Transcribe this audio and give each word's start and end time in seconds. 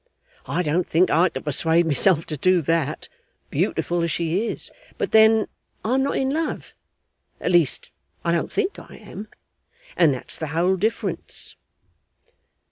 I 0.47 0.63
don't 0.63 0.89
think 0.89 1.11
I 1.11 1.29
could 1.29 1.45
persuade 1.45 1.85
myself 1.85 2.25
to 2.25 2.35
do 2.35 2.63
that, 2.63 3.07
beautiful 3.51 4.01
as 4.01 4.09
she 4.09 4.47
is, 4.47 4.71
but 4.97 5.11
then 5.11 5.47
I'm 5.85 6.01
not 6.01 6.17
in 6.17 6.31
love 6.31 6.73
(at 7.39 7.51
least 7.51 7.91
I 8.25 8.31
don't 8.31 8.51
think 8.51 8.79
I 8.79 8.95
am) 8.95 9.27
and 9.95 10.11
that's 10.11 10.39
the 10.39 10.47
whole 10.47 10.75
difference. 10.75 11.55